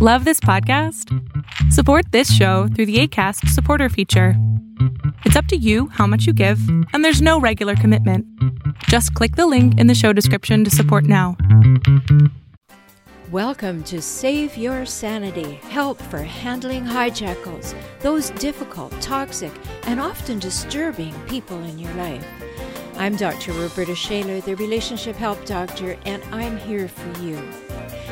Love 0.00 0.24
this 0.24 0.38
podcast? 0.38 1.12
Support 1.72 2.12
this 2.12 2.32
show 2.32 2.68
through 2.68 2.86
the 2.86 3.00
ACAST 3.00 3.48
supporter 3.48 3.88
feature. 3.88 4.34
It's 5.24 5.34
up 5.34 5.46
to 5.46 5.56
you 5.56 5.88
how 5.88 6.06
much 6.06 6.24
you 6.24 6.32
give, 6.32 6.60
and 6.92 7.04
there's 7.04 7.20
no 7.20 7.40
regular 7.40 7.74
commitment. 7.74 8.24
Just 8.84 9.12
click 9.14 9.34
the 9.34 9.48
link 9.48 9.76
in 9.76 9.88
the 9.88 9.96
show 9.96 10.12
description 10.12 10.62
to 10.62 10.70
support 10.70 11.02
now. 11.02 11.36
Welcome 13.32 13.82
to 13.90 14.00
Save 14.00 14.56
Your 14.56 14.86
Sanity 14.86 15.54
Help 15.64 16.00
for 16.00 16.18
Handling 16.18 16.84
Hijackals, 16.84 17.74
those 17.98 18.30
difficult, 18.38 18.92
toxic, 19.00 19.52
and 19.82 19.98
often 19.98 20.38
disturbing 20.38 21.12
people 21.26 21.58
in 21.64 21.76
your 21.76 21.92
life. 21.94 22.24
I'm 22.98 23.16
Dr. 23.16 23.52
Roberta 23.52 23.96
Shaler, 23.96 24.40
the 24.42 24.54
Relationship 24.54 25.16
Help 25.16 25.44
Doctor, 25.44 25.98
and 26.06 26.22
I'm 26.30 26.56
here 26.56 26.86
for 26.86 27.20
you. 27.20 27.36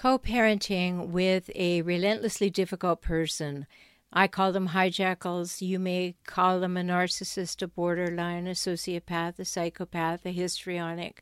Co 0.00 0.18
parenting 0.18 1.08
with 1.08 1.50
a 1.54 1.82
relentlessly 1.82 2.48
difficult 2.48 3.02
person. 3.02 3.66
I 4.10 4.28
call 4.28 4.50
them 4.50 4.68
hijackals. 4.68 5.60
You 5.60 5.78
may 5.78 6.16
call 6.26 6.58
them 6.58 6.78
a 6.78 6.80
narcissist, 6.80 7.60
a 7.60 7.68
borderline, 7.68 8.46
a 8.46 8.52
sociopath, 8.52 9.38
a 9.38 9.44
psychopath, 9.44 10.24
a 10.24 10.30
histrionic, 10.30 11.20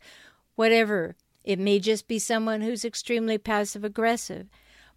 whatever. 0.55 1.17
It 1.43 1.59
may 1.59 1.81
just 1.81 2.07
be 2.07 2.21
someone 2.21 2.61
who's 2.61 2.85
extremely 2.85 3.37
passive 3.37 3.83
aggressive. 3.83 4.47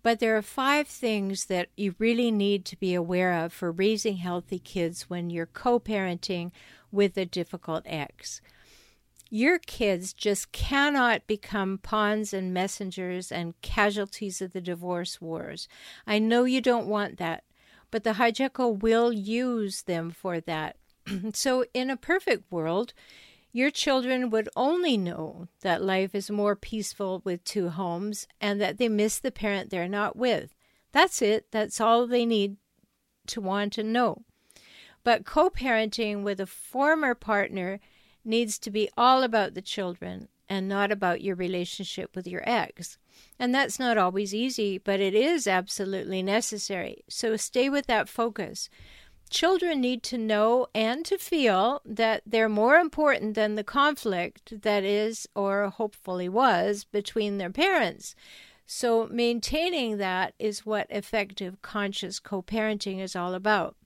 But 0.03 0.19
there 0.19 0.37
are 0.37 0.43
five 0.43 0.87
things 0.87 1.45
that 1.45 1.69
you 1.75 1.95
really 1.97 2.29
need 2.29 2.65
to 2.65 2.77
be 2.77 2.93
aware 2.93 3.33
of 3.33 3.51
for 3.51 3.71
raising 3.71 4.17
healthy 4.17 4.59
kids 4.59 5.09
when 5.09 5.31
you're 5.31 5.47
co 5.47 5.79
parenting 5.79 6.51
with 6.91 7.17
a 7.17 7.25
difficult 7.25 7.81
ex. 7.87 8.41
Your 9.33 9.59
kids 9.59 10.11
just 10.11 10.51
cannot 10.51 11.25
become 11.25 11.77
pawns 11.77 12.33
and 12.33 12.53
messengers 12.53 13.31
and 13.31 13.59
casualties 13.61 14.41
of 14.41 14.51
the 14.51 14.59
divorce 14.59 15.21
wars. 15.21 15.69
I 16.05 16.19
know 16.19 16.43
you 16.43 16.59
don't 16.59 16.85
want 16.85 17.17
that, 17.17 17.45
but 17.91 18.03
the 18.03 18.15
hijackal 18.15 18.81
will 18.81 19.13
use 19.13 19.83
them 19.83 20.11
for 20.11 20.41
that. 20.41 20.75
so, 21.33 21.63
in 21.73 21.89
a 21.89 21.95
perfect 21.95 22.51
world, 22.51 22.93
your 23.53 23.71
children 23.71 24.31
would 24.31 24.49
only 24.57 24.97
know 24.97 25.47
that 25.61 25.81
life 25.81 26.13
is 26.13 26.29
more 26.29 26.57
peaceful 26.57 27.21
with 27.23 27.45
two 27.45 27.69
homes 27.69 28.27
and 28.41 28.59
that 28.59 28.79
they 28.79 28.89
miss 28.89 29.17
the 29.17 29.31
parent 29.31 29.69
they're 29.69 29.87
not 29.87 30.17
with. 30.17 30.53
That's 30.91 31.21
it. 31.21 31.45
That's 31.51 31.79
all 31.79 32.05
they 32.05 32.25
need 32.25 32.57
to 33.27 33.39
want 33.39 33.71
to 33.73 33.83
know. 33.83 34.23
But 35.05 35.25
co 35.25 35.49
parenting 35.49 36.23
with 36.23 36.41
a 36.41 36.45
former 36.45 37.15
partner 37.15 37.79
needs 38.23 38.59
to 38.59 38.71
be 38.71 38.89
all 38.97 39.23
about 39.23 39.53
the 39.53 39.61
children 39.61 40.27
and 40.49 40.67
not 40.67 40.91
about 40.91 41.21
your 41.21 41.35
relationship 41.35 42.15
with 42.15 42.27
your 42.27 42.43
ex. 42.45 42.97
And 43.39 43.55
that's 43.55 43.79
not 43.79 43.97
always 43.97 44.35
easy, 44.35 44.77
but 44.77 44.99
it 44.99 45.15
is 45.15 45.47
absolutely 45.47 46.21
necessary. 46.21 47.03
So 47.07 47.37
stay 47.37 47.69
with 47.69 47.87
that 47.87 48.09
focus. 48.09 48.69
Children 49.29 49.79
need 49.79 50.03
to 50.03 50.17
know 50.17 50.67
and 50.75 51.05
to 51.05 51.17
feel 51.17 51.81
that 51.85 52.21
they're 52.25 52.49
more 52.49 52.75
important 52.75 53.33
than 53.33 53.55
the 53.55 53.63
conflict 53.63 54.61
that 54.63 54.83
is, 54.83 55.25
or 55.33 55.69
hopefully 55.69 56.27
was, 56.27 56.83
between 56.83 57.37
their 57.37 57.49
parents. 57.49 58.13
So, 58.65 59.07
maintaining 59.09 59.97
that 59.97 60.33
is 60.37 60.65
what 60.65 60.87
effective 60.89 61.61
conscious 61.61 62.19
co 62.19 62.41
parenting 62.41 62.99
is 62.99 63.15
all 63.15 63.33
about. 63.33 63.77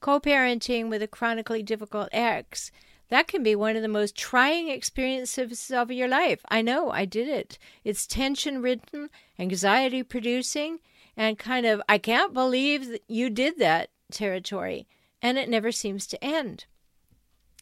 Co 0.00 0.20
parenting 0.20 0.88
with 0.88 1.02
a 1.02 1.06
chronically 1.06 1.62
difficult 1.62 2.08
ex 2.12 2.72
that 3.12 3.28
can 3.28 3.42
be 3.42 3.54
one 3.54 3.76
of 3.76 3.82
the 3.82 3.88
most 3.88 4.16
trying 4.16 4.70
experiences 4.70 5.70
of 5.70 5.90
your 5.90 6.08
life. 6.08 6.40
I 6.48 6.62
know, 6.62 6.90
I 6.90 7.04
did 7.04 7.28
it. 7.28 7.58
It's 7.84 8.06
tension 8.06 8.62
ridden, 8.62 9.10
anxiety 9.38 10.02
producing, 10.02 10.78
and 11.14 11.38
kind 11.38 11.66
of, 11.66 11.82
I 11.90 11.98
can't 11.98 12.32
believe 12.32 12.88
that 12.88 13.02
you 13.08 13.28
did 13.28 13.58
that 13.58 13.90
territory. 14.10 14.88
And 15.20 15.36
it 15.36 15.50
never 15.50 15.70
seems 15.70 16.06
to 16.06 16.24
end. 16.24 16.64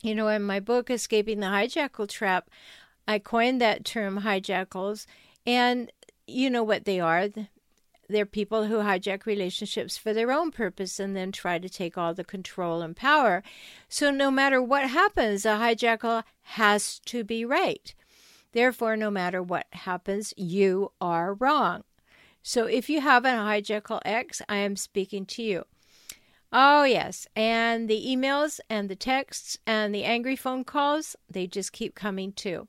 You 0.02 0.14
know, 0.14 0.28
in 0.28 0.44
my 0.44 0.60
book, 0.60 0.88
Escaping 0.88 1.40
the 1.40 1.46
Hijackal 1.46 2.08
Trap, 2.08 2.48
I 3.08 3.18
coined 3.18 3.60
that 3.60 3.84
term 3.84 4.20
hijackals. 4.20 5.04
And 5.44 5.90
you 6.28 6.48
know 6.48 6.62
what 6.62 6.84
they 6.84 7.00
are 7.00 7.28
they're 8.10 8.26
people 8.26 8.66
who 8.66 8.76
hijack 8.76 9.26
relationships 9.26 9.96
for 9.96 10.12
their 10.12 10.32
own 10.32 10.50
purpose 10.50 11.00
and 11.00 11.16
then 11.16 11.32
try 11.32 11.58
to 11.58 11.68
take 11.68 11.96
all 11.96 12.14
the 12.14 12.24
control 12.24 12.82
and 12.82 12.96
power. 12.96 13.42
So, 13.88 14.10
no 14.10 14.30
matter 14.30 14.62
what 14.62 14.90
happens, 14.90 15.44
a 15.44 15.50
hijackal 15.50 16.24
has 16.42 16.98
to 17.06 17.24
be 17.24 17.44
right. 17.44 17.94
Therefore, 18.52 18.96
no 18.96 19.10
matter 19.10 19.42
what 19.42 19.66
happens, 19.72 20.34
you 20.36 20.92
are 21.00 21.34
wrong. 21.34 21.84
So, 22.42 22.66
if 22.66 22.90
you 22.90 23.00
have 23.00 23.24
a 23.24 23.28
hijackal 23.28 24.00
ex, 24.04 24.42
I 24.48 24.56
am 24.56 24.76
speaking 24.76 25.26
to 25.26 25.42
you. 25.42 25.64
Oh, 26.52 26.82
yes. 26.82 27.28
And 27.36 27.88
the 27.88 28.04
emails 28.04 28.58
and 28.68 28.88
the 28.88 28.96
texts 28.96 29.56
and 29.66 29.94
the 29.94 30.04
angry 30.04 30.36
phone 30.36 30.64
calls, 30.64 31.14
they 31.28 31.46
just 31.46 31.72
keep 31.72 31.94
coming 31.94 32.32
too. 32.32 32.66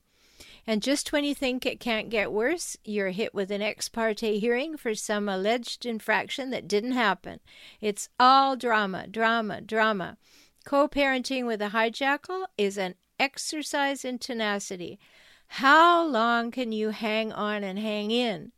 And 0.68 0.82
just 0.82 1.12
when 1.12 1.24
you 1.24 1.34
think 1.34 1.66
it 1.66 1.80
can't 1.80 2.10
get 2.10 2.32
worse, 2.32 2.78
you're 2.84 3.10
hit 3.10 3.34
with 3.34 3.52
an 3.52 3.62
ex 3.62 3.90
parte 3.90 4.40
hearing 4.40 4.78
for 4.78 4.94
some 4.94 5.28
alleged 5.28 5.86
infraction 5.86 6.52
that 6.52 6.68
didn't 6.68 6.92
happen. 6.92 7.40
It's 7.80 8.10
all 8.20 8.56
drama, 8.56 9.08
drama, 9.08 9.62
drama. 9.62 10.18
Co 10.64 10.88
parenting 10.88 11.48
with 11.48 11.62
a 11.62 11.70
hijackal 11.70 12.46
is 12.58 12.78
an 12.78 12.96
exercise 13.20 14.06
in 14.06 14.20
tenacity. 14.20 15.00
How 15.48 16.06
long 16.06 16.52
can 16.52 16.72
you 16.72 16.90
hang 16.90 17.32
on 17.34 17.64
and 17.64 17.80
hang 17.80 18.12
in? 18.12 18.52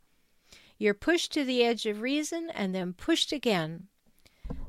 You're 0.78 0.94
pushed 0.94 1.32
to 1.34 1.46
the 1.46 1.64
edge 1.64 1.86
of 1.86 2.02
reason 2.02 2.50
and 2.50 2.76
then 2.76 2.94
pushed 2.94 3.32
again. 3.32 3.88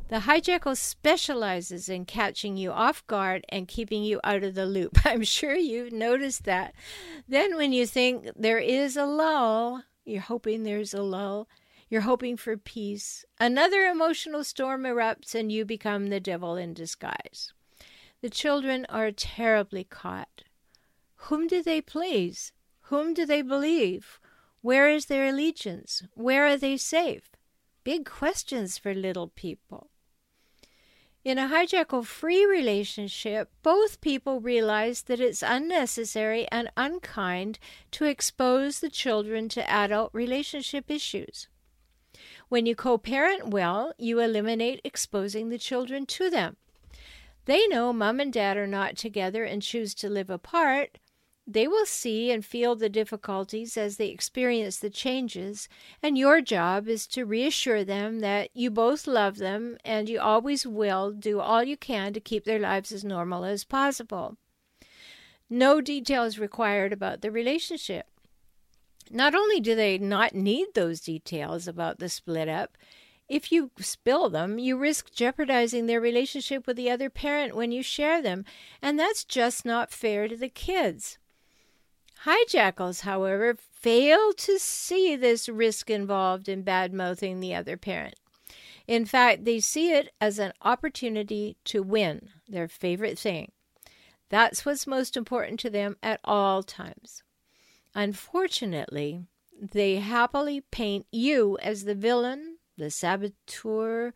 The 0.09 0.21
hijackal 0.21 0.77
specializes 0.77 1.89
in 1.89 2.05
catching 2.05 2.59
you 2.59 2.71
off 2.71 3.07
guard 3.07 3.47
and 3.49 3.67
keeping 3.67 4.05
you 4.05 4.21
out 4.23 4.45
of 4.45 4.55
the 4.55 4.67
loop. 4.67 4.99
I'm 5.05 5.23
sure 5.23 5.57
you've 5.57 5.93
noticed 5.93 6.45
that. 6.45 6.75
Then, 7.27 7.57
when 7.57 7.73
you 7.73 7.87
think 7.87 8.29
there 8.37 8.59
is 8.59 8.97
a 8.97 9.07
lull, 9.07 9.83
you're 10.05 10.21
hoping 10.21 10.63
there's 10.63 10.93
a 10.93 11.03
lull, 11.03 11.49
you're 11.89 12.03
hoping 12.03 12.37
for 12.37 12.57
peace, 12.57 13.25
another 13.41 13.83
emotional 13.83 14.45
storm 14.45 14.83
erupts 14.83 15.35
and 15.35 15.51
you 15.51 15.65
become 15.65 16.09
the 16.09 16.21
devil 16.21 16.57
in 16.57 16.75
disguise. 16.75 17.53
The 18.21 18.31
children 18.31 18.87
are 18.91 19.11
terribly 19.11 19.85
caught. 19.85 20.45
Whom 21.29 21.47
do 21.47 21.63
they 21.63 21.81
please? 21.81 22.53
Whom 22.89 23.15
do 23.15 23.25
they 23.25 23.41
believe? 23.41 24.21
Where 24.61 24.91
is 24.91 25.07
their 25.07 25.29
allegiance? 25.29 26.03
Where 26.15 26.47
are 26.47 26.59
they 26.59 26.77
safe? 26.77 27.31
Big 27.85 28.05
questions 28.05 28.77
for 28.77 28.95
little 28.95 29.29
people. 29.29 29.91
In 31.25 31.39
a 31.39 31.49
hijackal 31.49 32.05
free 32.05 32.45
relationship, 32.45 33.49
both 33.63 34.03
people 34.03 34.41
realize 34.41 35.03
that 35.03 35.21
it's 35.21 35.43
unnecessary 35.43 36.47
and 36.53 36.71
unkind 36.77 37.59
to 37.93 38.05
expose 38.05 38.81
the 38.81 38.91
children 38.91 39.49
to 39.49 39.71
adult 39.71 40.11
relationship 40.13 40.91
issues. 40.91 41.49
When 42.51 42.67
you 42.67 42.77
co 42.77 42.99
parent 42.99 43.49
well, 43.49 43.95
you 43.97 44.21
eliminate 44.21 44.83
exposing 44.85 45.49
the 45.49 45.57
children 45.57 46.05
to 46.07 46.29
them. 46.29 46.57
They 47.47 47.67
know 47.69 47.95
mom 47.95 48.21
and 48.21 48.33
dad 48.33 48.59
are 48.59 48.67
not 48.67 48.97
together 48.97 49.45
and 49.45 49.63
choose 49.63 49.95
to 49.97 50.11
live 50.11 50.29
apart, 50.29 50.99
they 51.47 51.69
will 51.69 51.85
see 51.85 52.31
and 52.31 52.45
feel 52.45 52.75
the 52.75 52.89
difficulties 52.89 53.77
as 53.77 53.97
they 53.97 54.09
experience 54.09 54.79
the 54.79 54.89
changes, 54.89 55.69
and 56.03 56.17
your 56.17 56.41
job 56.41 56.89
is 56.89 57.07
to 57.09 57.27
reassure 57.27 57.85
them 57.85 58.21
that 58.21 58.49
you 58.55 58.71
both 58.71 59.07
love 59.07 59.37
them 59.37 59.77
and 59.85 60.09
you 60.09 60.19
always 60.21 60.67
will 60.67 61.11
do 61.13 61.41
all 61.41 61.63
you 61.63 61.77
can 61.77 62.15
to 62.15 62.21
keep 62.21 62.45
their 62.45 62.59
lives 62.59 62.93
as 62.93 63.05
normal 63.05 63.45
as 63.45 63.65
possible. 63.65 64.39
No 65.51 65.83
details 65.83 66.39
required 66.39 66.93
about 66.93 67.21
the 67.21 67.31
relationship. 67.31 68.07
Not 69.11 69.35
only 69.35 69.61
do 69.61 69.75
they 69.75 69.99
not 69.99 70.35
need 70.35 70.69
those 70.75 71.03
details 71.03 71.69
about 71.69 71.99
the 71.99 72.09
split 72.09 72.49
up, 72.49 72.79
if 73.29 73.53
you 73.53 73.71
spill 73.79 74.31
them, 74.31 74.59
you 74.59 74.79
risk 74.79 75.13
jeopardizing 75.13 75.87
their 75.87 76.01
relationship 76.01 76.67
with 76.67 76.77
the 76.77 76.91
other 76.91 77.11
parent 77.11 77.55
when 77.55 77.71
you 77.71 77.83
share 77.83 78.23
them, 78.23 78.45
and 78.81 78.99
that's 78.99 79.25
just 79.25 79.65
not 79.67 79.91
fair 79.91 80.27
to 80.29 80.37
the 80.37 80.49
kids. 80.49 81.19
Hijackals, 82.25 83.01
however, 83.03 83.55
fail 83.55 84.33
to 84.35 84.59
see 84.59 85.17
this 85.17 85.49
risk 85.49 85.91
involved 85.91 86.49
in 86.49 86.63
bad 86.63 86.93
mouthing 86.93 87.41
the 87.41 87.55
other 87.55 87.77
parent. 87.77 88.15
In 88.87 89.05
fact, 89.05 89.45
they 89.45 89.61
see 89.61 89.93
it 89.93 90.13
as 90.21 90.39
an 90.39 90.53
opportunity 90.63 91.57
to 91.65 91.83
win, 91.83 92.31
their 92.49 92.69
favorite 92.69 93.19
thing. 93.19 93.53
That's 94.29 94.65
what's 94.65 94.87
most 94.87 95.17
important 95.17 95.61
to 95.61 95.71
them 95.71 95.97
at 96.03 96.21
all 96.25 96.63
times. 96.63 97.23
Unfortunately, 97.95 99.27
they 99.61 99.97
happily 99.97 100.61
paint 100.61 101.07
you 101.13 101.59
as 101.63 101.85
the 101.85 101.95
villain, 101.95 102.59
the 102.77 102.91
saboteur, 102.91 104.13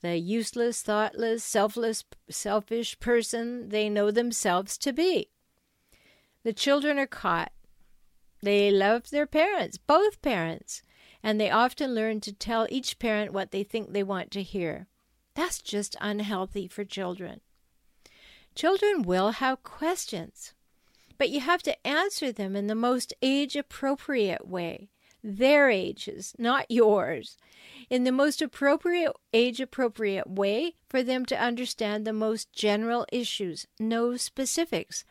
the 0.00 0.16
useless, 0.16 0.82
thoughtless, 0.82 1.42
selfless, 1.42 2.04
selfish 2.30 2.98
person 3.00 3.70
they 3.70 3.88
know 3.88 4.10
themselves 4.10 4.78
to 4.78 4.92
be. 4.92 5.30
The 6.44 6.52
children 6.52 6.98
are 6.98 7.06
caught. 7.06 7.52
They 8.42 8.70
love 8.70 9.10
their 9.10 9.26
parents, 9.26 9.78
both 9.78 10.22
parents, 10.22 10.82
and 11.22 11.40
they 11.40 11.50
often 11.50 11.94
learn 11.94 12.20
to 12.20 12.32
tell 12.32 12.66
each 12.70 12.98
parent 12.98 13.32
what 13.32 13.50
they 13.50 13.64
think 13.64 13.92
they 13.92 14.04
want 14.04 14.30
to 14.32 14.42
hear. 14.42 14.86
That's 15.34 15.60
just 15.60 15.96
unhealthy 16.00 16.68
for 16.68 16.84
children. 16.84 17.40
Children 18.54 19.02
will 19.02 19.32
have 19.32 19.62
questions, 19.62 20.54
but 21.16 21.30
you 21.30 21.40
have 21.40 21.62
to 21.62 21.86
answer 21.86 22.32
them 22.32 22.56
in 22.56 22.66
the 22.66 22.74
most 22.74 23.14
age 23.22 23.56
appropriate 23.56 24.46
way. 24.46 24.90
Their 25.22 25.70
ages, 25.70 26.34
not 26.38 26.70
yours. 26.70 27.36
In 27.90 28.04
the 28.04 28.12
most 28.12 28.42
appropriate, 28.42 29.12
age 29.32 29.60
appropriate 29.60 30.28
way 30.28 30.74
for 30.88 31.02
them 31.02 31.24
to 31.26 31.40
understand 31.40 32.04
the 32.04 32.12
most 32.12 32.52
general 32.52 33.06
issues, 33.10 33.66
no 33.80 34.16
specifics. 34.16 35.04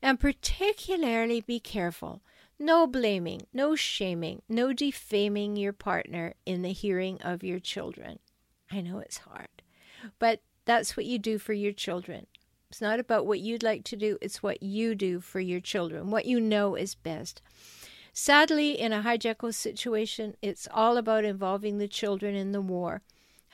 And 0.00 0.18
particularly 0.18 1.40
be 1.40 1.60
careful 1.60 2.22
no 2.58 2.86
blaming, 2.86 3.42
no 3.52 3.74
shaming, 3.74 4.42
no 4.48 4.72
defaming 4.72 5.56
your 5.56 5.72
partner 5.72 6.34
in 6.46 6.62
the 6.62 6.72
hearing 6.72 7.20
of 7.22 7.42
your 7.42 7.58
children. 7.58 8.18
I 8.70 8.80
know 8.80 8.98
it's 8.98 9.18
hard, 9.18 9.48
but 10.18 10.40
that's 10.64 10.96
what 10.96 11.06
you 11.06 11.18
do 11.18 11.38
for 11.38 11.52
your 11.52 11.72
children. 11.72 12.26
It's 12.70 12.80
not 12.80 13.00
about 13.00 13.26
what 13.26 13.40
you'd 13.40 13.62
like 13.62 13.84
to 13.84 13.96
do, 13.96 14.18
it's 14.20 14.42
what 14.42 14.62
you 14.62 14.94
do 14.94 15.20
for 15.20 15.40
your 15.40 15.60
children, 15.60 16.10
what 16.10 16.26
you 16.26 16.40
know 16.40 16.74
is 16.74 16.94
best. 16.94 17.42
Sadly, 18.16 18.78
in 18.78 18.92
a 18.92 19.02
hijackal 19.02 19.52
situation, 19.52 20.36
it's 20.40 20.68
all 20.72 20.96
about 20.96 21.24
involving 21.24 21.78
the 21.78 21.88
children 21.88 22.36
in 22.36 22.52
the 22.52 22.60
war. 22.60 23.02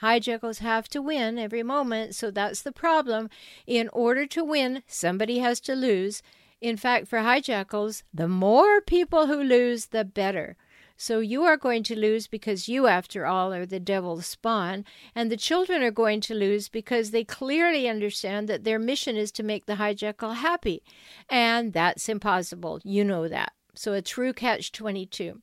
Hijackals 0.03 0.59
have 0.59 0.87
to 0.91 1.01
win 1.01 1.39
every 1.39 1.63
moment, 1.63 2.15
so 2.15 2.31
that's 2.31 2.61
the 2.61 2.71
problem. 2.71 3.31
In 3.67 3.89
order 3.95 4.27
to 4.27 4.45
win, 4.45 4.83
somebody 4.87 5.39
has 5.39 5.61
to 5.61 5.75
lose. 5.75 6.23
In 6.61 6.77
fact, 6.77 7.09
for 7.09 7.21
hijackals, 7.21 8.03
the 8.13 8.29
more 8.29 8.83
people 8.83 9.29
who 9.29 9.43
lose, 9.43 9.87
the 9.87 10.05
better. 10.05 10.57
So 10.99 11.21
you 11.21 11.45
are 11.45 11.57
going 11.57 11.83
to 11.85 11.99
lose 11.99 12.27
because 12.27 12.69
you, 12.69 12.87
after 12.87 13.25
all, 13.25 13.55
are 13.55 13.65
the 13.65 13.81
devil's 13.81 14.27
spawn, 14.27 14.85
and 15.15 15.33
the 15.33 15.39
children 15.39 15.83
are 15.83 15.91
going 15.91 16.21
to 16.21 16.35
lose 16.35 16.69
because 16.69 17.13
they 17.13 17.25
clearly 17.25 17.89
understand 17.89 18.47
that 18.49 18.65
their 18.65 18.79
mission 18.79 19.17
is 19.17 19.33
to 19.33 19.43
make 19.43 19.65
the 19.65 19.77
hijackal 19.77 20.35
happy. 20.35 20.83
And 21.31 21.73
that's 21.73 22.11
impossible. 22.11 22.81
You 22.85 23.05
know 23.05 23.27
that. 23.27 23.55
So 23.75 23.93
a 23.93 24.03
true 24.03 24.33
catch 24.33 24.73
22. 24.73 25.41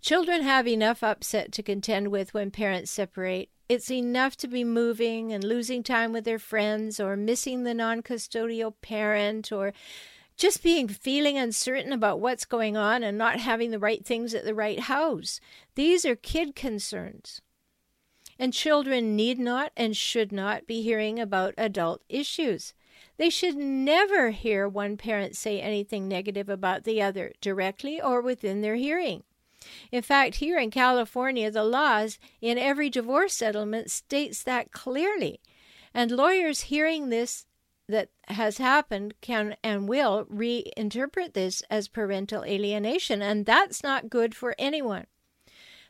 Children 0.00 0.42
have 0.42 0.66
enough 0.66 1.02
upset 1.02 1.52
to 1.52 1.62
contend 1.62 2.08
with 2.08 2.32
when 2.32 2.50
parents 2.50 2.90
separate, 2.90 3.50
it's 3.68 3.90
enough 3.90 4.36
to 4.38 4.48
be 4.48 4.64
moving 4.64 5.32
and 5.32 5.44
losing 5.44 5.84
time 5.84 6.12
with 6.12 6.24
their 6.24 6.40
friends 6.40 6.98
or 6.98 7.16
missing 7.16 7.62
the 7.62 7.72
non 7.74 8.02
custodial 8.02 8.74
parent 8.82 9.52
or 9.52 9.72
just 10.36 10.62
being 10.62 10.88
feeling 10.88 11.36
uncertain 11.36 11.92
about 11.92 12.18
what's 12.18 12.46
going 12.46 12.76
on 12.76 13.04
and 13.04 13.16
not 13.16 13.38
having 13.38 13.70
the 13.70 13.78
right 13.78 14.04
things 14.04 14.34
at 14.34 14.44
the 14.44 14.54
right 14.54 14.80
house. 14.80 15.38
These 15.74 16.04
are 16.04 16.16
kid 16.16 16.56
concerns. 16.56 17.42
And 18.38 18.54
children 18.54 19.14
need 19.14 19.38
not 19.38 19.70
and 19.76 19.96
should 19.96 20.32
not 20.32 20.66
be 20.66 20.82
hearing 20.82 21.20
about 21.20 21.54
adult 21.58 22.02
issues. 22.08 22.72
They 23.16 23.30
should 23.30 23.56
never 23.56 24.30
hear 24.30 24.68
one 24.68 24.96
parent 24.96 25.36
say 25.36 25.60
anything 25.60 26.08
negative 26.08 26.48
about 26.48 26.84
the 26.84 27.02
other, 27.02 27.32
directly 27.40 28.00
or 28.00 28.20
within 28.20 28.60
their 28.60 28.76
hearing. 28.76 29.24
In 29.92 30.02
fact, 30.02 30.36
here 30.36 30.58
in 30.58 30.70
California, 30.70 31.50
the 31.50 31.64
laws 31.64 32.18
in 32.40 32.56
every 32.56 32.88
divorce 32.88 33.34
settlement 33.34 33.90
states 33.90 34.42
that 34.44 34.72
clearly. 34.72 35.40
And 35.92 36.10
lawyers 36.10 36.62
hearing 36.62 37.08
this 37.08 37.46
that 37.88 38.10
has 38.28 38.58
happened 38.58 39.14
can 39.20 39.56
and 39.62 39.88
will 39.88 40.24
reinterpret 40.26 41.34
this 41.34 41.62
as 41.68 41.88
parental 41.88 42.44
alienation, 42.44 43.20
and 43.20 43.44
that's 43.44 43.82
not 43.82 44.08
good 44.08 44.34
for 44.34 44.54
anyone. 44.58 45.06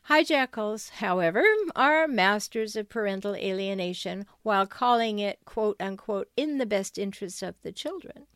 Hijackals, 0.08 0.90
however, 0.90 1.44
are 1.76 2.08
masters 2.08 2.74
of 2.74 2.88
parental 2.88 3.34
alienation 3.34 4.26
while 4.42 4.66
calling 4.66 5.18
it, 5.18 5.38
quote 5.44 5.76
unquote, 5.80 6.28
in 6.36 6.58
the 6.58 6.66
best 6.66 6.98
interest 6.98 7.42
of 7.42 7.54
the 7.62 7.72
children. 7.72 8.26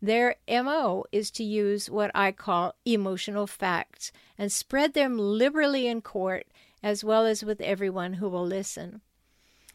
Their 0.00 0.36
MO 0.48 1.04
is 1.12 1.30
to 1.32 1.44
use 1.44 1.88
what 1.88 2.10
I 2.14 2.32
call 2.32 2.74
emotional 2.84 3.46
facts 3.46 4.10
and 4.36 4.50
spread 4.50 4.94
them 4.94 5.18
liberally 5.18 5.86
in 5.86 6.02
court 6.02 6.46
as 6.82 7.04
well 7.04 7.24
as 7.24 7.44
with 7.44 7.60
everyone 7.60 8.14
who 8.14 8.28
will 8.28 8.44
listen. 8.44 9.00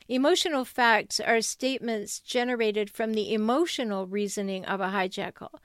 Emotional 0.10 0.66
facts 0.66 1.20
are 1.20 1.42
statements 1.42 2.20
generated 2.20 2.90
from 2.90 3.14
the 3.14 3.34
emotional 3.34 4.06
reasoning 4.06 4.66
of 4.66 4.80
a 4.80 4.88
hijackal. 4.88 5.60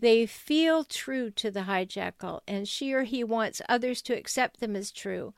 They 0.00 0.26
feel 0.26 0.84
true 0.84 1.30
to 1.32 1.50
the 1.50 1.62
hijackal, 1.62 2.42
and 2.46 2.68
she 2.68 2.92
or 2.92 3.02
he 3.02 3.24
wants 3.24 3.60
others 3.68 4.00
to 4.02 4.16
accept 4.16 4.60
them 4.60 4.76
as 4.76 4.92
true. 4.92 5.34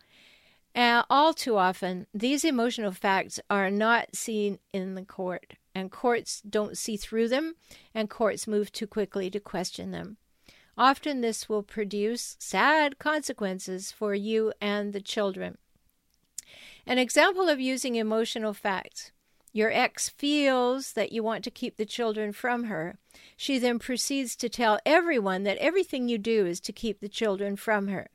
Uh, 0.75 1.03
all 1.09 1.33
too 1.33 1.57
often, 1.57 2.07
these 2.13 2.45
emotional 2.45 2.93
facts 2.93 3.41
are 3.49 3.71
not 3.71 4.15
seen 4.15 4.59
in 4.73 4.95
the 4.95 5.05
court 5.05 5.55
and 5.75 5.91
courts 5.91 6.43
don't 6.43 6.77
see 6.77 6.97
through 6.97 7.29
them, 7.29 7.55
and 7.95 8.11
courts 8.11 8.47
move 8.47 8.71
too 8.71 8.87
quickly 8.87 9.31
to 9.31 9.41
question 9.41 9.93
them. 9.93 10.19
Often, 10.77 11.21
this 11.21 11.49
will 11.49 11.63
produce 11.63 12.37
sad 12.39 12.99
consequences 12.99 13.93
for 13.93 14.15
you 14.15 14.53
and 14.61 14.93
the 14.93 15.01
children. 15.01 15.59
An 16.87 16.99
example 16.99 17.49
of 17.49 17.61
using 17.61 17.95
emotional 17.95 18.53
facts 18.53 19.13
your 19.53 19.71
ex 19.73 20.09
feels 20.09 20.93
that 20.93 21.13
you 21.13 21.23
want 21.23 21.45
to 21.45 21.51
keep 21.51 21.77
the 21.77 21.85
children 21.85 22.33
from 22.33 22.65
her. 22.65 22.99
She 23.37 23.59
then 23.59 23.79
proceeds 23.79 24.37
to 24.37 24.49
tell 24.49 24.79
everyone 24.87 25.43
that 25.45 25.59
everything 25.59 26.09
you 26.09 26.19
do 26.19 26.47
is 26.47 26.61
to 26.61 26.73
keep 26.73 27.01
the 27.01 27.09
children 27.09 27.57
from 27.57 27.89
her. 27.89 28.11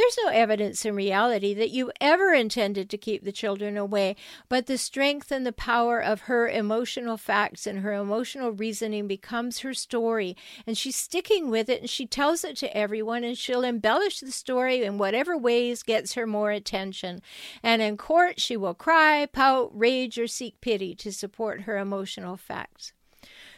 There's 0.00 0.16
no 0.24 0.30
evidence 0.30 0.86
in 0.86 0.94
reality 0.94 1.52
that 1.52 1.68
you 1.68 1.92
ever 2.00 2.32
intended 2.32 2.88
to 2.88 2.96
keep 2.96 3.22
the 3.22 3.32
children 3.32 3.76
away, 3.76 4.16
but 4.48 4.64
the 4.64 4.78
strength 4.78 5.30
and 5.30 5.44
the 5.44 5.52
power 5.52 6.00
of 6.00 6.22
her 6.22 6.48
emotional 6.48 7.18
facts 7.18 7.66
and 7.66 7.80
her 7.80 7.92
emotional 7.92 8.50
reasoning 8.50 9.06
becomes 9.06 9.58
her 9.58 9.74
story, 9.74 10.38
and 10.66 10.78
she's 10.78 10.96
sticking 10.96 11.50
with 11.50 11.68
it 11.68 11.82
and 11.82 11.90
she 11.90 12.06
tells 12.06 12.44
it 12.44 12.56
to 12.56 12.74
everyone, 12.74 13.24
and 13.24 13.36
she'll 13.36 13.62
embellish 13.62 14.20
the 14.20 14.32
story 14.32 14.82
in 14.84 14.96
whatever 14.96 15.36
ways 15.36 15.82
gets 15.82 16.14
her 16.14 16.26
more 16.26 16.50
attention. 16.50 17.20
And 17.62 17.82
in 17.82 17.98
court, 17.98 18.40
she 18.40 18.56
will 18.56 18.72
cry, 18.72 19.26
pout, 19.26 19.70
rage, 19.78 20.18
or 20.18 20.26
seek 20.26 20.62
pity 20.62 20.94
to 20.94 21.12
support 21.12 21.62
her 21.62 21.76
emotional 21.76 22.38
facts. 22.38 22.94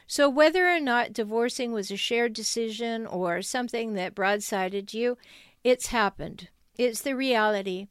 So, 0.08 0.28
whether 0.28 0.68
or 0.68 0.80
not 0.80 1.12
divorcing 1.12 1.70
was 1.70 1.92
a 1.92 1.96
shared 1.96 2.32
decision 2.32 3.06
or 3.06 3.42
something 3.42 3.94
that 3.94 4.16
broadsided 4.16 4.92
you, 4.92 5.16
it's 5.64 5.86
happened. 5.86 6.48
It's 6.76 7.02
the 7.02 7.14
reality. 7.14 7.88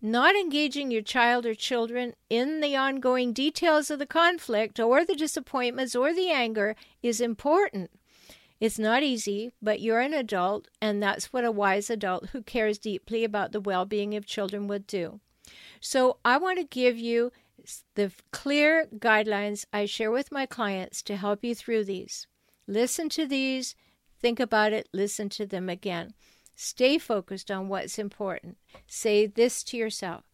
Not 0.00 0.34
engaging 0.34 0.90
your 0.90 1.02
child 1.02 1.46
or 1.46 1.54
children 1.54 2.14
in 2.28 2.60
the 2.60 2.76
ongoing 2.76 3.32
details 3.32 3.90
of 3.90 3.98
the 3.98 4.06
conflict 4.06 4.78
or 4.78 5.04
the 5.04 5.14
disappointments 5.14 5.96
or 5.96 6.12
the 6.12 6.30
anger 6.30 6.76
is 7.02 7.20
important. 7.20 7.90
It's 8.60 8.78
not 8.78 9.02
easy, 9.02 9.52
but 9.62 9.80
you're 9.80 10.00
an 10.00 10.14
adult, 10.14 10.68
and 10.80 11.02
that's 11.02 11.32
what 11.32 11.44
a 11.44 11.52
wise 11.52 11.90
adult 11.90 12.30
who 12.30 12.42
cares 12.42 12.78
deeply 12.78 13.24
about 13.24 13.52
the 13.52 13.60
well 13.60 13.84
being 13.84 14.14
of 14.14 14.26
children 14.26 14.68
would 14.68 14.86
do. 14.86 15.20
So, 15.80 16.18
I 16.24 16.38
want 16.38 16.58
to 16.58 16.64
give 16.64 16.98
you 16.98 17.32
the 17.94 18.12
clear 18.30 18.86
guidelines 18.96 19.64
I 19.72 19.86
share 19.86 20.10
with 20.10 20.32
my 20.32 20.46
clients 20.46 21.02
to 21.02 21.16
help 21.16 21.44
you 21.44 21.54
through 21.54 21.84
these. 21.84 22.26
Listen 22.66 23.08
to 23.10 23.26
these, 23.26 23.74
think 24.20 24.40
about 24.40 24.72
it, 24.72 24.88
listen 24.92 25.28
to 25.30 25.46
them 25.46 25.68
again. 25.68 26.14
Stay 26.54 26.98
focused 26.98 27.50
on 27.50 27.68
what's 27.68 27.98
important. 27.98 28.56
Say 28.86 29.26
this 29.26 29.62
to 29.64 29.76
yourself 29.76 30.24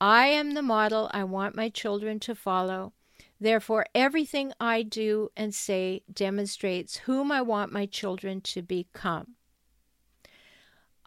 I 0.00 0.26
am 0.28 0.54
the 0.54 0.62
model 0.62 1.10
I 1.12 1.24
want 1.24 1.56
my 1.56 1.68
children 1.68 2.20
to 2.20 2.34
follow. 2.34 2.92
Therefore, 3.40 3.86
everything 3.94 4.52
I 4.60 4.82
do 4.82 5.30
and 5.36 5.54
say 5.54 6.02
demonstrates 6.12 6.98
whom 6.98 7.30
I 7.30 7.42
want 7.42 7.72
my 7.72 7.86
children 7.86 8.40
to 8.42 8.62
become. 8.62 9.34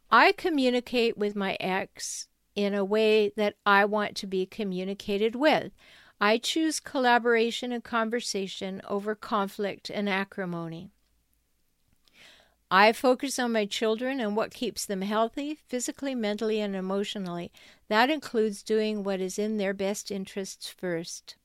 I 0.09 0.33
communicate 0.33 1.17
with 1.17 1.35
my 1.35 1.57
ex 1.59 2.27
in 2.55 2.73
a 2.73 2.83
way 2.83 3.31
that 3.37 3.55
I 3.65 3.85
want 3.85 4.15
to 4.17 4.27
be 4.27 4.45
communicated 4.45 5.35
with. 5.35 5.71
I 6.19 6.37
choose 6.37 6.79
collaboration 6.79 7.71
and 7.71 7.83
conversation 7.83 8.81
over 8.87 9.15
conflict 9.15 9.89
and 9.89 10.09
acrimony. 10.09 10.91
I 12.73 12.93
focus 12.93 13.37
on 13.37 13.51
my 13.51 13.65
children 13.65 14.21
and 14.21 14.33
what 14.33 14.53
keeps 14.53 14.85
them 14.85 15.01
healthy, 15.01 15.59
physically, 15.67 16.15
mentally, 16.15 16.61
and 16.61 16.73
emotionally. 16.73 17.51
That 17.89 18.09
includes 18.09 18.63
doing 18.63 19.03
what 19.03 19.19
is 19.19 19.37
in 19.37 19.57
their 19.57 19.73
best 19.73 20.09
interests 20.09 20.69
first. 20.69 21.35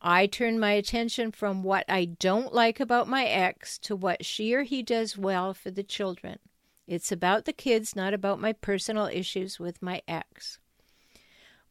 I 0.00 0.26
turn 0.26 0.58
my 0.58 0.72
attention 0.72 1.30
from 1.30 1.62
what 1.62 1.84
I 1.88 2.06
don't 2.06 2.52
like 2.52 2.80
about 2.80 3.06
my 3.06 3.26
ex 3.26 3.78
to 3.78 3.94
what 3.94 4.24
she 4.24 4.52
or 4.52 4.64
he 4.64 4.82
does 4.82 5.16
well 5.16 5.54
for 5.54 5.70
the 5.70 5.84
children. 5.84 6.40
It's 6.88 7.12
about 7.12 7.44
the 7.44 7.52
kids, 7.52 7.94
not 7.94 8.12
about 8.12 8.40
my 8.40 8.52
personal 8.52 9.06
issues 9.06 9.60
with 9.60 9.80
my 9.80 10.02
ex. 10.08 10.58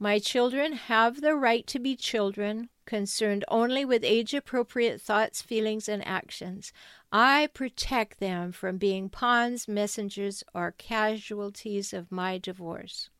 My 0.04 0.18
children 0.18 0.74
have 0.74 1.22
the 1.22 1.36
right 1.36 1.68
to 1.68 1.78
be 1.78 1.96
children, 1.96 2.70
concerned 2.86 3.46
only 3.50 3.86
with 3.86 4.04
age 4.04 4.34
appropriate 4.34 5.00
thoughts, 5.00 5.44
feelings, 5.44 5.88
and 5.88 6.04
actions. 6.08 6.74
I 7.12 7.50
protect 7.54 8.20
them 8.20 8.52
from 8.52 8.80
being 8.80 9.10
pawns, 9.10 9.68
messengers, 9.68 10.44
or 10.56 10.74
casualties 10.76 11.94
of 11.94 12.12
my 12.12 12.40
divorce. 12.40 13.12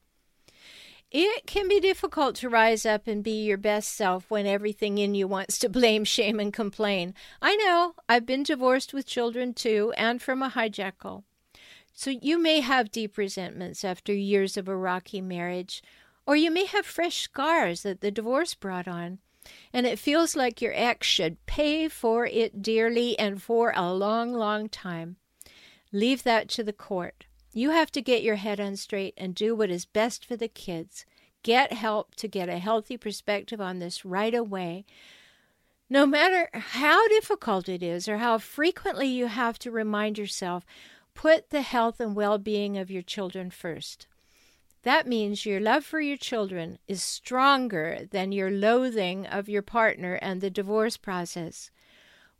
It 1.12 1.46
can 1.46 1.68
be 1.68 1.80
difficult 1.80 2.36
to 2.38 2.50
rise 2.50 2.84
up 2.84 3.06
and 3.06 3.24
be 3.24 3.44
your 3.44 3.60
best 3.60 3.92
self 3.92 4.32
when 4.32 4.48
everything 4.48 4.98
in 4.98 5.14
you 5.14 5.28
wants 5.28 5.60
to 5.60 5.70
blame, 5.70 6.04
shame, 6.04 6.40
and 6.40 6.52
complain. 6.52 7.14
I 7.44 7.56
know, 7.58 7.94
I've 8.10 8.26
been 8.26 8.42
divorced 8.42 8.92
with 8.92 9.06
children 9.06 9.54
too, 9.54 9.94
and 9.98 10.20
from 10.20 10.42
a 10.42 10.50
hijackal. 10.50 11.26
So 11.94 12.10
you 12.10 12.42
may 12.42 12.62
have 12.62 12.92
deep 12.92 13.20
resentments 13.20 13.86
after 13.86 14.14
years 14.14 14.58
of 14.58 14.68
a 14.68 14.76
rocky 14.76 15.22
marriage, 15.22 15.84
or 16.26 16.36
you 16.36 16.52
may 16.52 16.66
have 16.66 16.86
fresh 16.86 17.22
scars 17.22 17.84
that 17.84 18.02
the 18.02 18.12
divorce 18.12 18.54
brought 18.54 18.88
on 18.88 19.20
and 19.74 19.86
it 19.86 20.00
feels 20.00 20.36
like 20.36 20.62
your 20.62 20.74
ex 20.76 21.08
should 21.08 21.44
pay 21.46 21.88
for 21.88 22.26
it 22.26 22.62
dearly 22.62 23.18
and 23.18 23.42
for 23.42 23.74
a 23.76 23.94
long, 23.94 24.34
long 24.34 24.70
time. 24.70 25.18
Leave 25.92 26.24
that 26.24 26.48
to 26.50 26.64
the 26.64 26.74
court. 26.74 27.26
You 27.54 27.72
have 27.72 27.92
to 27.92 28.02
get 28.02 28.24
your 28.24 28.36
head 28.36 28.60
on 28.60 28.76
straight 28.76 29.14
and 29.18 29.36
do 29.36 29.56
what 29.56 29.70
is 29.70 29.86
best 29.86 30.26
for 30.26 30.36
the 30.36 30.48
kids. 30.48 31.06
Get 31.44 31.74
help 31.74 32.16
to 32.16 32.28
get 32.28 32.50
a 32.50 32.60
healthy 32.60 32.98
perspective 32.98 33.60
on 33.60 33.80
this 33.80 34.06
right 34.06 34.34
away. 34.34 34.86
No 35.90 36.06
matter 36.06 36.50
how 36.54 37.08
difficult 37.10 37.68
it 37.68 37.84
is 37.84 38.08
or 38.08 38.18
how 38.18 38.38
frequently 38.38 39.08
you 39.08 39.26
have 39.28 39.60
to 39.60 39.72
remind 39.72 40.18
yourself, 40.18 40.66
put 41.14 41.50
the 41.50 41.62
health 41.62 42.00
and 42.00 42.16
well 42.16 42.38
being 42.38 42.78
of 42.78 42.90
your 42.90 43.02
children 43.02 43.50
first. 43.50 44.08
That 44.84 45.08
means 45.08 45.46
your 45.46 45.60
love 45.60 45.86
for 45.86 46.02
your 46.02 46.18
children 46.18 46.80
is 46.88 47.04
stronger 47.04 48.08
than 48.10 48.32
your 48.32 48.50
loathing 48.50 49.28
of 49.28 49.48
your 49.48 49.62
partner 49.62 50.16
and 50.16 50.42
the 50.42 50.50
divorce 50.50 50.98
process. 50.98 51.70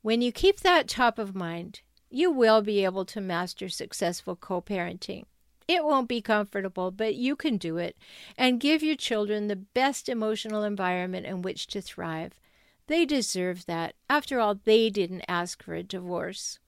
When 0.02 0.22
you 0.22 0.32
keep 0.32 0.62
that 0.62 0.88
top 0.88 1.20
of 1.20 1.36
mind, 1.36 1.82
you 2.10 2.32
will 2.32 2.62
be 2.62 2.84
able 2.84 3.06
to 3.06 3.22
master 3.22 3.70
successful 3.70 4.36
co 4.36 4.62
parenting. 4.62 5.26
It 5.68 5.86
won't 5.86 6.10
be 6.10 6.22
comfortable, 6.22 6.90
but 6.90 7.16
you 7.16 7.36
can 7.36 7.58
do 7.58 7.78
it 7.78 7.96
and 8.38 8.60
give 8.60 8.82
your 8.82 8.96
children 8.96 9.48
the 9.48 9.56
best 9.56 10.10
emotional 10.10 10.64
environment 10.64 11.28
in 11.28 11.44
which 11.44 11.68
to 11.68 11.82
thrive. 11.82 12.34
They 12.88 13.06
deserve 13.06 13.68
that. 13.68 13.96
After 14.10 14.40
all, 14.40 14.56
they 14.56 14.90
didn't 14.90 15.24
ask 15.28 15.64
for 15.64 15.76
a 15.76 15.84
divorce. 15.84 16.60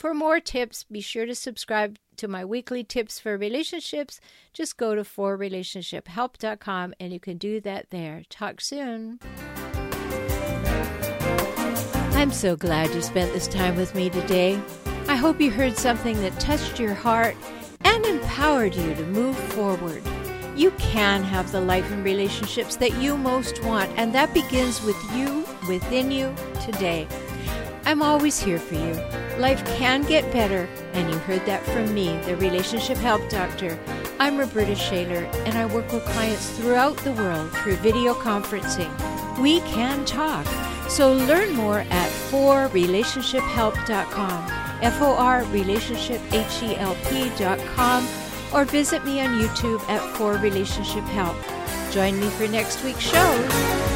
For 0.00 0.14
more 0.14 0.40
tips, 0.40 0.84
be 0.84 1.02
sure 1.02 1.26
to 1.26 1.34
subscribe 1.34 1.98
to 2.16 2.26
my 2.26 2.42
weekly 2.42 2.82
tips 2.82 3.20
for 3.20 3.36
relationships. 3.36 4.18
Just 4.54 4.78
go 4.78 4.94
to 4.94 5.02
forrelationshiphelp.com 5.02 6.94
and 6.98 7.12
you 7.12 7.20
can 7.20 7.36
do 7.36 7.60
that 7.60 7.90
there. 7.90 8.22
Talk 8.30 8.62
soon. 8.62 9.18
I'm 12.14 12.32
so 12.32 12.56
glad 12.56 12.94
you 12.94 13.02
spent 13.02 13.34
this 13.34 13.46
time 13.46 13.76
with 13.76 13.94
me 13.94 14.08
today. 14.08 14.58
I 15.06 15.16
hope 15.16 15.38
you 15.38 15.50
heard 15.50 15.76
something 15.76 16.18
that 16.22 16.40
touched 16.40 16.80
your 16.80 16.94
heart 16.94 17.36
and 17.82 18.02
empowered 18.06 18.74
you 18.74 18.94
to 18.94 19.04
move 19.04 19.36
forward. 19.36 20.02
You 20.56 20.70
can 20.78 21.22
have 21.24 21.52
the 21.52 21.60
life 21.60 21.90
and 21.92 22.02
relationships 22.02 22.76
that 22.76 22.94
you 22.94 23.18
most 23.18 23.62
want, 23.64 23.90
and 23.98 24.14
that 24.14 24.32
begins 24.32 24.82
with 24.82 24.96
you 25.14 25.44
within 25.68 26.10
you 26.10 26.34
today. 26.64 27.06
I'm 27.84 28.00
always 28.00 28.40
here 28.40 28.58
for 28.58 28.76
you. 28.76 29.29
Life 29.40 29.64
can 29.78 30.02
get 30.02 30.30
better, 30.34 30.68
and 30.92 31.10
you 31.10 31.16
heard 31.20 31.46
that 31.46 31.64
from 31.64 31.94
me, 31.94 32.14
the 32.26 32.36
Relationship 32.36 32.98
Help 32.98 33.26
Doctor. 33.30 33.80
I'm 34.18 34.36
Roberta 34.36 34.74
Shaler, 34.74 35.24
and 35.46 35.56
I 35.56 35.64
work 35.64 35.90
with 35.90 36.04
clients 36.04 36.50
throughout 36.58 36.98
the 36.98 37.12
world 37.12 37.50
through 37.52 37.76
video 37.76 38.12
conferencing. 38.12 38.90
We 39.38 39.60
can 39.60 40.04
talk. 40.04 40.44
So 40.90 41.14
learn 41.14 41.54
more 41.54 41.78
at 41.78 42.10
forrelationshiphelp.com, 42.30 44.44
F 44.82 45.00
O 45.00 45.14
R 45.14 45.44
relationship 45.44 46.20
H 46.34 46.62
E 46.62 46.76
L 46.76 46.94
P.com, 47.08 48.06
or 48.52 48.66
visit 48.66 49.06
me 49.06 49.22
on 49.22 49.40
YouTube 49.40 49.80
at 49.88 50.02
For 50.16 50.34
Relationship 50.34 51.04
Help. 51.04 51.38
Join 51.92 52.20
me 52.20 52.28
for 52.28 52.46
next 52.46 52.84
week's 52.84 53.00
show. 53.00 53.89